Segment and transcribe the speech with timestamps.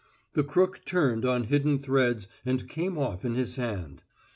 [0.33, 4.01] The crook turned on hidden threads and came off in his hand.